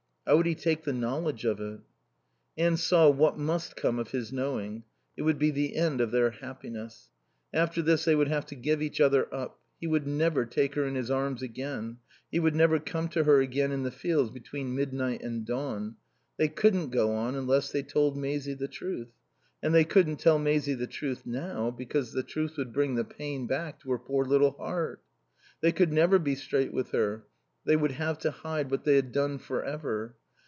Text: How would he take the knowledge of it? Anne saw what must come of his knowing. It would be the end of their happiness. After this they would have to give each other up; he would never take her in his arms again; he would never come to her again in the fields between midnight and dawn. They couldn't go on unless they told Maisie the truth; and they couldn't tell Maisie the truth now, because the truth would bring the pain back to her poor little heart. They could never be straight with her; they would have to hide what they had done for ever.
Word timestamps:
How 0.27 0.37
would 0.37 0.45
he 0.45 0.55
take 0.55 0.83
the 0.83 0.93
knowledge 0.93 1.43
of 1.43 1.59
it? 1.59 1.81
Anne 2.57 2.77
saw 2.77 3.09
what 3.09 3.37
must 3.37 3.75
come 3.75 3.99
of 3.99 4.11
his 4.11 4.31
knowing. 4.31 4.83
It 5.17 5.23
would 5.23 5.37
be 5.39 5.51
the 5.51 5.75
end 5.75 5.99
of 5.99 6.11
their 6.11 6.29
happiness. 6.29 7.09
After 7.53 7.81
this 7.81 8.05
they 8.05 8.15
would 8.15 8.29
have 8.29 8.45
to 8.45 8.55
give 8.55 8.81
each 8.81 9.01
other 9.01 9.33
up; 9.33 9.59
he 9.81 9.87
would 9.87 10.07
never 10.07 10.45
take 10.45 10.75
her 10.75 10.85
in 10.87 10.95
his 10.95 11.11
arms 11.11 11.41
again; 11.41 11.97
he 12.31 12.39
would 12.39 12.55
never 12.55 12.79
come 12.79 13.09
to 13.09 13.25
her 13.25 13.41
again 13.41 13.73
in 13.73 13.81
the 13.83 13.91
fields 13.91 14.29
between 14.29 14.73
midnight 14.75 15.21
and 15.21 15.45
dawn. 15.45 15.97
They 16.37 16.47
couldn't 16.47 16.91
go 16.91 17.13
on 17.13 17.35
unless 17.35 17.71
they 17.71 17.83
told 17.83 18.15
Maisie 18.15 18.53
the 18.53 18.69
truth; 18.69 19.09
and 19.61 19.73
they 19.73 19.83
couldn't 19.83 20.17
tell 20.19 20.39
Maisie 20.39 20.75
the 20.75 20.87
truth 20.87 21.25
now, 21.25 21.71
because 21.71 22.13
the 22.13 22.23
truth 22.23 22.55
would 22.57 22.71
bring 22.71 22.95
the 22.95 23.03
pain 23.03 23.47
back 23.47 23.79
to 23.81 23.91
her 23.91 23.99
poor 23.99 24.23
little 24.23 24.51
heart. 24.51 25.01
They 25.61 25.73
could 25.73 25.91
never 25.91 26.17
be 26.19 26.35
straight 26.35 26.73
with 26.73 26.91
her; 26.91 27.25
they 27.65 27.75
would 27.75 27.91
have 27.91 28.17
to 28.19 28.31
hide 28.31 28.71
what 28.71 28.85
they 28.85 28.95
had 28.95 29.11
done 29.11 29.37
for 29.37 29.63
ever. 29.63 30.15